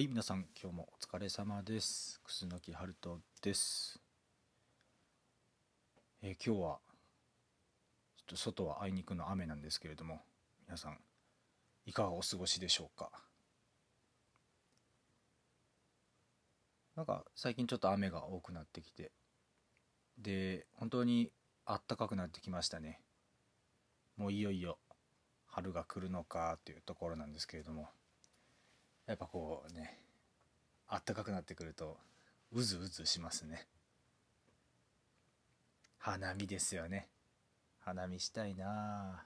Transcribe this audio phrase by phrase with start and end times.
[0.00, 2.22] はい、皆さん、今日もお疲れ様です。
[2.24, 4.00] 楠木春人です。
[6.22, 6.78] えー今日は、
[8.16, 10.22] ちょっと外はあいにくの雨なんですけれども、
[10.66, 10.96] 皆さん、
[11.84, 13.10] いかがお過ごしでしょうか？
[16.96, 19.12] なんか、最近ちょっと雨が多くなってきて、
[20.16, 21.30] で、本当に
[21.66, 23.02] あったかくなってきましたね。
[24.16, 24.78] もういよいよ
[25.44, 27.90] 春が来るのかというところなんですけれども、
[29.10, 29.98] やっぱこうね
[30.86, 31.98] あったかくなってくると
[32.52, 33.66] うずうずしますね。
[35.98, 37.08] 花見ですよね。
[37.80, 39.24] 花見したいな。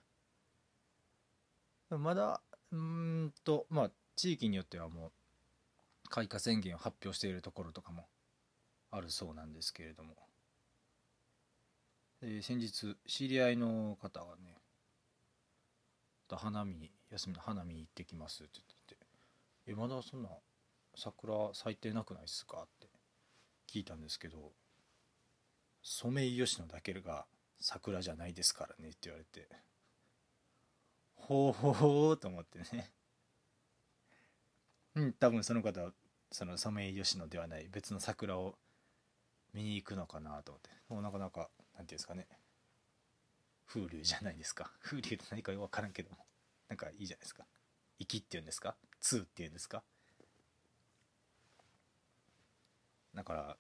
[1.91, 2.41] まだ
[2.73, 5.09] うんとまあ地域によってはも
[6.07, 8.07] う開花宣言を発表しているところとかも
[8.91, 10.17] あるそうなんですけれども。
[12.23, 14.57] で先日知り合いの方がね
[16.31, 19.04] 花見休みの花見に行ってきますって言って。
[19.67, 20.29] えまだそんな
[20.95, 22.63] 桜咲いてなくないっすか？
[22.63, 22.89] って
[23.67, 24.53] 聞いたんですけど
[25.83, 27.27] ソメイヨシノだけが
[27.61, 29.49] 桜じゃないですからねって言われて
[31.17, 32.91] ほうほうほうと思ってね。
[34.97, 35.93] うん多分その方は
[36.31, 38.59] そのソメイヨシノではない別の桜を
[39.53, 40.71] 見に行くのかなと思って。
[40.89, 42.29] もうなかなかなんていうんですかね。
[43.67, 44.73] 風流じゃないですか。
[44.81, 46.27] 風流って何か分からんけども。
[46.69, 47.47] なんかいいじゃないですか。
[47.99, 48.77] 息っていうんですか？
[49.05, 49.85] 2っていうんですか？
[53.15, 53.57] だから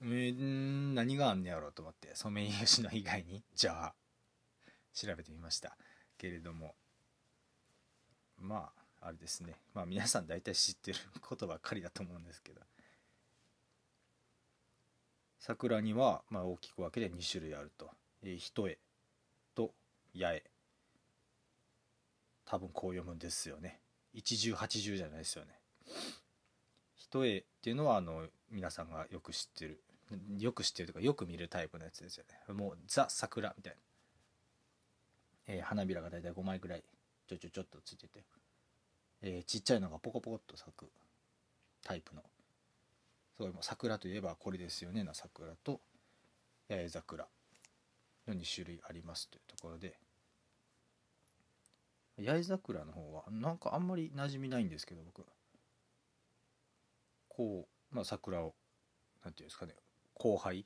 [0.00, 3.94] うん何があんねやろうと思ってソメイヨシノ以外に じゃあ
[4.94, 5.76] 調べてみました。
[6.16, 6.74] けれども
[8.38, 9.60] まああれですね。
[9.74, 12.62] まあ皆さん大体知ってることばっかりだと思うんですけど。
[15.38, 17.90] 桜にはまあ大きく分けで2種類あると、
[18.22, 18.78] えー、一重
[19.54, 19.74] と
[20.14, 20.50] 八重。
[22.46, 23.80] 多分こう読むんですよね。
[24.16, 25.52] 一重八重じゃないですよね。
[26.94, 29.82] 一重っていうのはあの皆さんがよく知ってる。
[30.38, 32.54] よく知ってるとかよく見るタイプのやつですよね。
[32.54, 36.82] もうザ桜みたいな、えー花びらが大体5枚ぐらい
[37.28, 38.24] ちょちょちょっとついてて、
[39.20, 40.90] えーちっちゃいのがポコポコっと咲く
[41.84, 42.22] タイプの。
[43.36, 45.82] すごいもう桜といえばこれですよねな桜と
[46.70, 47.28] 八重桜
[48.26, 49.98] の2種類ありますというところで。
[52.18, 55.24] 八重桜の方はなんかあんまり馴染みないんですけど僕。
[57.28, 58.54] こう、まあ、桜を
[59.22, 59.74] なんていうんですかね
[60.16, 60.64] 交配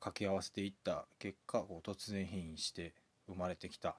[0.00, 2.94] 掛け合わせていった結果こう突然変異して
[3.28, 3.96] 生まれてきた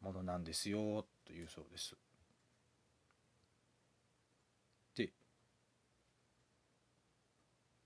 [0.00, 1.96] ものなんですよというそうです。
[4.94, 5.10] で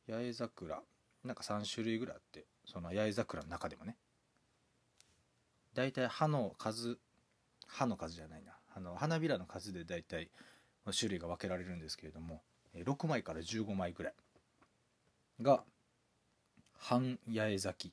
[0.09, 0.83] 八重桜
[1.25, 3.97] なんか3種類ぐらいあってその八重桜の中でもね
[5.79, 6.99] 大体葉の数
[7.69, 8.51] 葉の数じゃないな。
[8.75, 10.29] あの花びらの数で大体
[10.91, 12.43] 種類が分けられるんですけれども
[12.75, 14.15] 6枚から15枚ぐらい
[15.41, 15.63] が
[16.77, 17.93] 半八重咲き。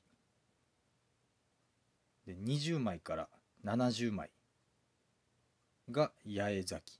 [2.26, 3.28] で20枚から
[3.64, 4.30] 70枚
[5.88, 6.98] が八重咲き。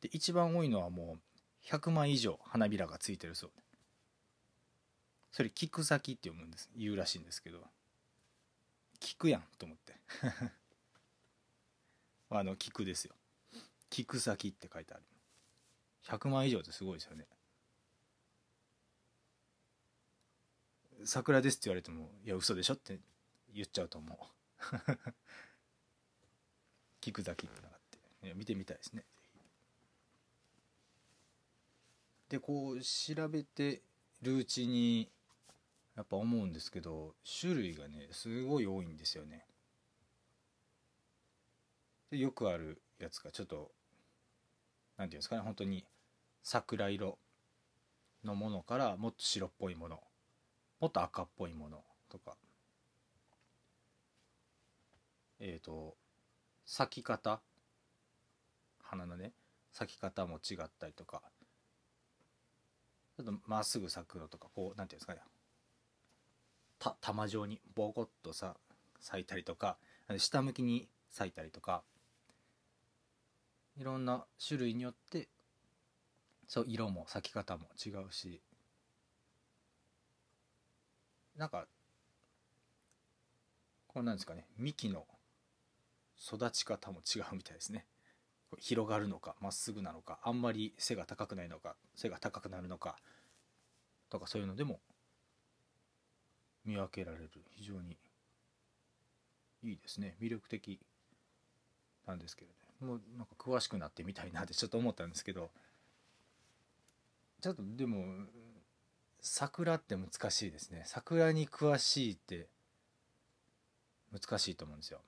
[0.00, 3.62] で一番多いのはもう100枚以上花びらがついてるそうで。
[5.32, 6.70] それ菊咲きって読むんです。
[6.76, 7.58] 言うらしいんですけど。
[9.04, 9.94] 菊やんと思って。
[12.30, 13.14] あの菊ですよ。
[13.90, 15.04] 菊咲って書いてある。
[16.04, 17.28] 100万以上ってすごいですよね。
[21.04, 22.98] 桜ですって言われてもいや嘘でしょって
[23.52, 24.18] 言っちゃうと思う。
[27.02, 27.98] 菊咲ってのがあって。
[28.26, 29.04] いや見てみたいですね。
[32.30, 33.82] でこう調べて
[34.22, 35.10] るうちに
[35.96, 39.46] やっぱ思うんですけど種類がねすごい多いんですよね。
[42.10, 43.70] でよくあるやつがちょっと
[44.96, 45.84] なんていうんですかね本当に
[46.42, 47.18] 桜色
[48.24, 50.00] のものからもっと白っぽいもの
[50.80, 52.36] もっと赤っぽいものとか。
[55.40, 55.96] えっ、と
[56.64, 57.42] 咲き方
[58.78, 59.32] 花のね
[59.72, 61.22] 咲き方も違ったりとか。
[63.16, 65.20] ちょっとまっすぐ咲くのとかこうなんていうんですかね
[66.84, 68.56] た玉状にボコッとさ
[69.00, 69.78] 咲いたりとか
[70.18, 71.82] 下向きに咲いたりとか
[73.78, 75.28] いろんな種類によって
[76.46, 78.42] そう色も咲き方も違うし
[81.38, 81.66] なんか
[83.86, 85.06] これなんですかね幹の
[86.20, 87.86] 育ち方も違うみたいですね。
[88.60, 92.96] 広がるのかまっすぐなのかあんまり背が高くないのか背が高くなるのか
[94.10, 94.78] とかそういうのでも
[96.64, 97.30] 見分けられる。
[97.50, 97.96] 非常に
[99.62, 100.16] いいですね。
[100.20, 100.80] 魅力的
[102.06, 102.50] なんですけれ
[102.80, 105.50] どもうなんか詳しくなってみたいなってちょっと思ったんですけど。
[107.40, 108.26] ちょっとでも
[109.20, 110.82] 桜って難しいですね。
[110.86, 112.48] 桜に詳しいって
[114.10, 115.00] 難しいと思うんですよ。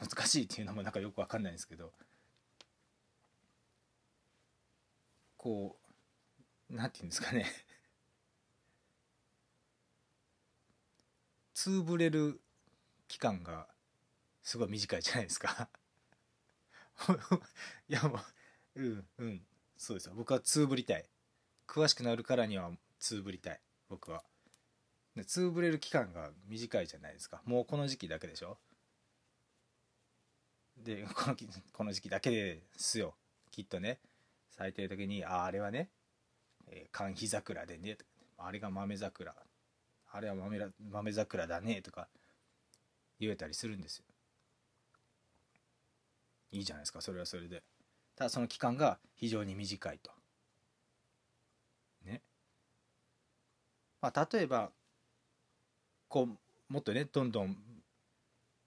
[0.00, 1.92] 難しいっていうのもなんかよくわかんないんですけど。
[5.36, 5.76] こ
[6.70, 7.44] うなんていうんですかね。
[11.64, 12.42] 潰れる
[13.08, 13.66] 期間が
[14.42, 15.70] すごい短いじゃないですか。
[17.88, 18.20] いやも
[18.74, 19.46] ううんうん
[19.78, 20.14] そうですよ。
[20.14, 21.08] 僕はつぶりたい。
[21.66, 24.22] 詳しくなるからにはつぶりたい僕は。
[25.16, 27.40] でつぶれる期間が短いじゃないですか。
[27.46, 28.58] もうこの時期だけでしょ。
[30.76, 31.36] でこの
[31.72, 33.16] この時期だけですよ。
[33.50, 34.00] きっとね。
[34.50, 35.90] 最低的にああれはね
[36.66, 37.96] えー、寒肥桜でね。
[38.36, 39.34] あれが豆桜。
[40.16, 40.60] あれは豆
[40.92, 42.06] 豆桜だねとか
[43.18, 44.04] 言えたりするんですよ。
[46.52, 47.00] いいじゃないですか。
[47.00, 47.64] それはそれで。
[48.14, 50.12] ただその期間が非常に短いと。
[52.04, 52.22] ね。
[54.00, 54.70] まあ例えば
[56.06, 57.56] こうもっとねどんどん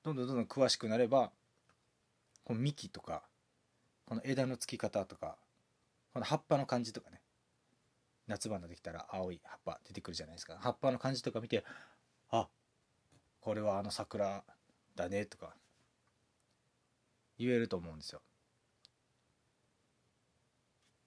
[0.03, 1.31] どんどんどんどん詳しくなれば
[2.43, 3.23] この幹とか
[4.05, 5.37] この枝の付き方とか
[6.13, 7.21] この葉っぱの感じとかね。
[8.27, 10.57] 夏場のできたら青い葉っぱ出てくるじゃないですか。
[10.59, 11.63] 葉っぱの感じとか見て
[12.29, 12.47] あ
[13.41, 14.43] これはあの桜
[14.95, 15.55] だねとか
[17.37, 18.21] 言えると思うんですよ。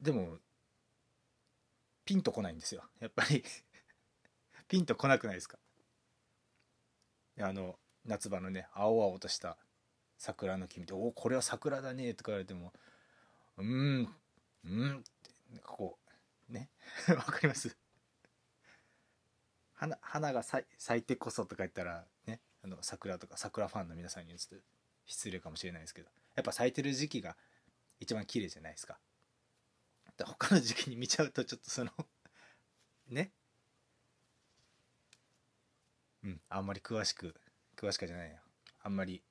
[0.01, 0.39] でも
[2.05, 2.83] ピンとこないんですよ。
[3.01, 3.45] やっぱり。
[4.67, 5.59] ピンとこなくないですか。
[7.39, 9.59] あの夏場のね青々とした
[10.17, 12.73] 桜の木見て「おこれは桜だね」とか言われても
[13.57, 14.15] 「うん
[14.65, 16.00] うん」ってこう
[16.51, 16.71] ね。
[17.09, 17.77] わかります。
[19.75, 24.57] 花花が咲いてこそとか言ったらねあの桜とか桜ファンの皆さんに言うと
[25.07, 27.35] 失礼かもしれないですけどやっぱ咲いてる時期が
[27.99, 28.99] 一番綺麗じゃないですか。
[30.19, 31.91] 他の時期に見ちゃうとちょっとその
[33.09, 33.33] ね。
[36.23, 37.35] うんあんまり詳しく
[37.75, 38.43] 詳しくじゃないや
[38.83, 39.23] あんまり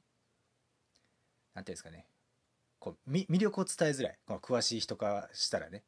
[1.53, 2.07] なんていうんですかね。
[2.79, 4.19] こう魅力を伝えづらい。
[4.25, 5.83] この詳しい人からしたらね。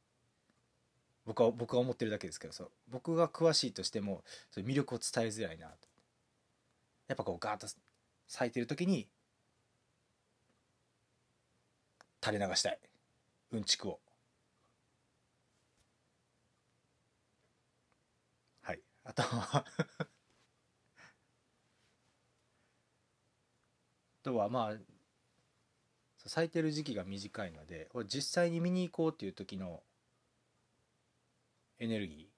[1.26, 5.88] 僕は僕は思ってるだけですけどそう僕が詳しいとしてもそ魅力を伝えづらいなと。
[7.08, 7.68] やっぱこうガーッと
[8.28, 9.08] 咲いてる時に
[12.24, 12.80] 垂れ流したい。
[13.52, 14.00] うんちくを。
[18.62, 18.82] はい。
[19.04, 19.66] あとは
[24.22, 24.78] あとはまあ
[26.18, 29.84] 咲いてる時期が短いので実際に見に行こうっていう時の
[31.82, 32.30] エネルギ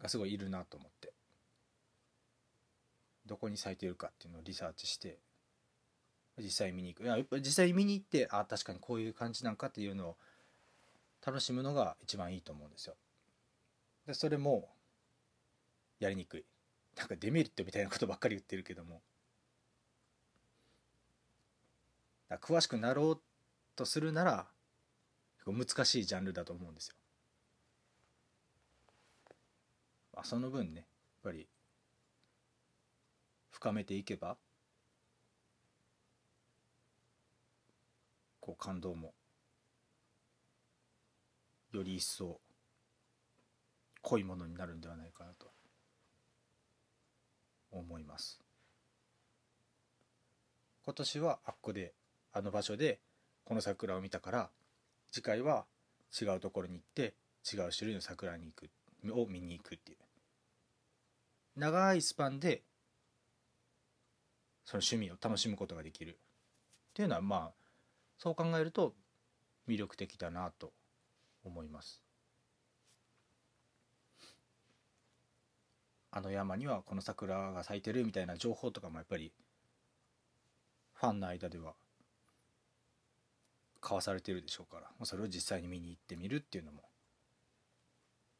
[0.00, 1.12] ーがすごいいるなと思って
[3.26, 5.18] どこに咲いてるかっていうのをリサーチして
[6.38, 7.04] 実際見に行く。
[7.04, 10.16] いやっぱ実際見に行ってあ確かにこういう感じなんかっていうのを
[11.26, 12.94] 楽しむのが一番いいと思うんですよ。
[14.06, 14.68] でそれも
[16.00, 16.44] やりにくい。
[16.96, 19.02] なんかデメリットみたいなことばっかり言ってるけども。
[22.36, 23.20] 詳しくなろう
[23.76, 24.46] とするなら
[25.46, 26.94] 難しいジャンルだと思うんですよ
[30.07, 30.86] まあ、その分ねやっ
[31.22, 31.48] ぱり
[33.50, 34.36] 深めていけば
[38.40, 39.14] こう感動も
[41.72, 42.40] より一層
[44.02, 45.50] 濃いものになるんではないかなと
[47.70, 48.40] 思います。
[50.84, 51.92] 今年はあっこで
[52.32, 53.00] あの場所で
[53.44, 54.50] この桜を見たから
[55.10, 55.66] 次回は
[56.18, 57.14] 違うところに行って
[57.52, 60.07] 違う種類の桜に行くを見に行くっていう。
[61.58, 62.62] 長いスパンで
[64.64, 66.14] その趣味を楽しむことができるっ
[66.94, 67.52] ていうのはまあ
[68.16, 68.94] そう考えると
[69.68, 70.72] 魅力的だなと
[71.44, 72.00] 思います
[76.12, 79.32] あの山にはこの桜が咲いてるみたいな情報とかもやっぱり
[80.94, 81.74] ファンの間では
[83.82, 86.82] 交わされてるでしょうからそれを実際に見に行ってみるっていうのも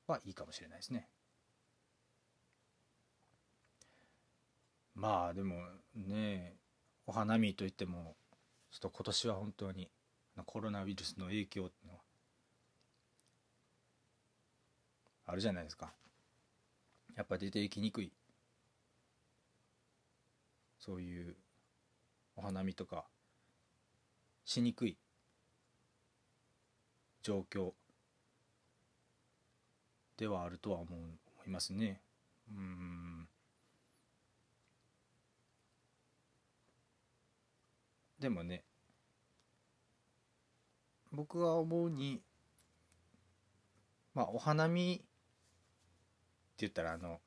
[0.06, 1.08] はいいかもしれないですね。
[4.98, 5.54] まあでも
[5.94, 6.56] ね
[7.06, 8.16] お花見といっても
[8.72, 9.88] ちょっと今年は本当に
[10.44, 12.00] コロナウイルスの影響っていうのは
[15.26, 15.92] あるじゃないですか。
[17.16, 18.12] やっぱ出ていきにくい。
[20.78, 21.36] そういう
[22.36, 23.04] お花見とか
[24.44, 24.96] しにくい。
[27.22, 27.72] 状況。
[30.16, 31.10] ではあるとは思う思
[31.46, 32.00] いますね。
[32.50, 33.28] うん。
[38.20, 38.64] でもね
[41.12, 42.20] 僕が思うに
[44.14, 45.04] まあお花見って
[46.58, 47.20] 言ったらあの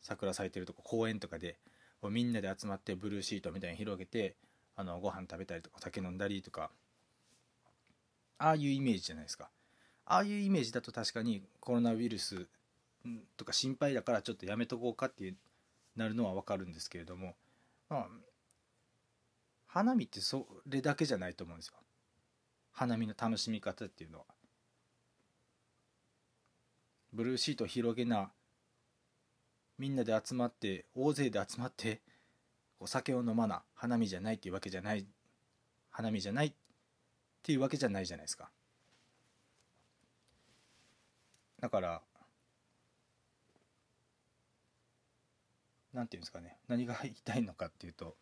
[0.00, 1.58] 桜咲いてるとこ公園とかで
[2.10, 4.34] みんなで集まってブルーシートみたいに広げて
[4.74, 6.70] あのご飯食べたりとか酒飲んだりとか
[8.38, 9.50] ああいうイメージじゃないですか。
[10.04, 12.48] ああいうイメージだと確かにコロナウイルス
[13.36, 15.34] とか心配だからちょっとやめとこうかって
[15.94, 17.34] なるのは分かるんですけれども
[17.88, 18.08] まあ
[19.72, 21.72] 花見ってそれだけじゃないと思うんですよ。
[22.72, 24.26] 花見の楽しみ方っていうのは。
[27.14, 28.30] ブルーシート広げな
[29.78, 32.02] みんなで集まって大勢で集まって
[32.80, 35.06] お酒を飲まな花見じゃないっていうわけじゃない。
[35.88, 36.52] 花見じゃないっ
[37.42, 38.50] ていうわけじゃないじゃないですか。
[41.60, 42.02] だから
[45.94, 46.58] なんていうんですかね。
[46.68, 48.16] 何が言いたいのかっていうと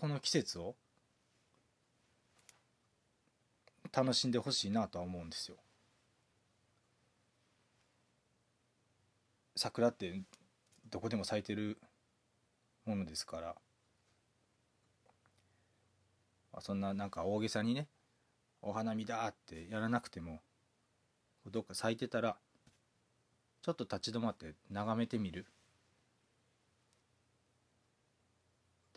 [0.00, 0.76] この季節を
[3.92, 5.56] 楽しんでほしいなとは思うんですよ。
[9.56, 10.22] 桜って
[10.88, 11.78] どこでも咲いてる
[12.86, 13.56] ものですから、
[16.52, 17.88] ま、そんななんか大げさにね
[18.62, 20.42] お花見だってやらなくても
[21.44, 22.36] どっか咲いてたら
[23.62, 25.46] ちょっと立ち止まって眺めてみる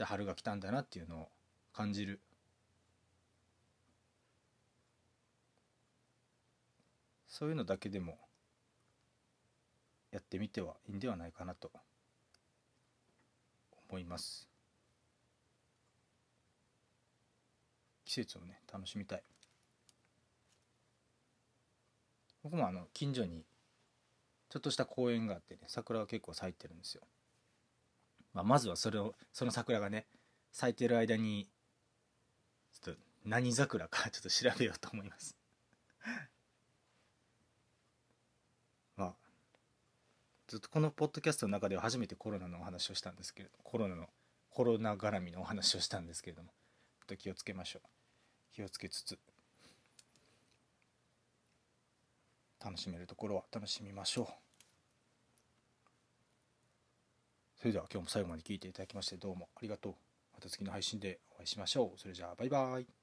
[0.01, 1.27] で春が来たんだなっていうのを
[1.73, 2.19] 感じる。
[7.27, 8.17] そういうのだけでも
[10.11, 11.71] やってみてはいいんではないかなと
[13.89, 14.47] 思います。
[18.05, 19.23] 季節をね楽しみたい。
[22.41, 23.45] 僕もあの近所に
[24.49, 27.03] ちょっとした公園があってね桜が結構咲いてるんですよ、
[28.33, 30.07] まあ、まずはそれをその桜がね
[30.51, 31.49] 咲いてる間に
[32.71, 35.35] ちょっと何桜か ちょっと調べようと思います。
[38.95, 39.15] まあ
[40.47, 44.09] ずっとこのポッドキャストの中では初めてコロナのお話をしたんですけれどコロナの
[44.49, 46.53] コロナ絡みのお話をしたんですけれども
[46.99, 47.81] ちょっと気をつけましょう。
[48.53, 49.17] 気をつけつつ
[52.59, 54.50] 楽しめるところは楽しみましょう。
[57.61, 59.93] それでは今日も最後まで聴いていただきましてどうもありがとう。
[60.33, 61.99] また次の配信でお会いしましょう。
[61.99, 63.00] それじゃあバイバイ。